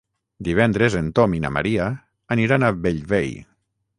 Divendres 0.45 0.95
en 1.01 1.11
Tom 1.19 1.35
i 1.39 1.41
na 1.43 1.51
Maria 1.59 1.85
aniran 2.37 2.65
a 2.71 2.75
Bellvei. 2.87 3.31